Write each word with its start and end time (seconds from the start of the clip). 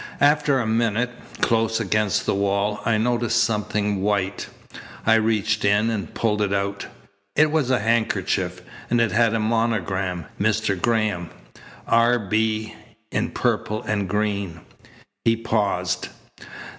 After 0.21 0.57
a 0.59 0.65
minute, 0.65 1.11
close 1.41 1.79
against 1.79 2.25
the 2.25 2.33
wall, 2.33 2.79
I 2.87 2.97
noticed 2.97 3.43
something 3.43 4.01
white. 4.01 4.47
I 5.05 5.13
reached 5.13 5.63
in 5.63 5.91
and 5.91 6.11
pulled 6.15 6.41
it 6.41 6.51
out. 6.51 6.87
It 7.35 7.51
was 7.51 7.69
a 7.69 7.77
handkerchief, 7.77 8.63
and 8.89 8.99
it 8.99 9.11
had 9.11 9.35
a 9.35 9.39
monogram, 9.39 10.25
Mr. 10.39 10.75
Graham 10.75 11.29
R. 11.87 12.17
B. 12.17 12.73
in 13.11 13.29
purple 13.29 13.83
and 13.83 14.09
green." 14.09 14.61
He 15.23 15.35
paused. 15.37 16.07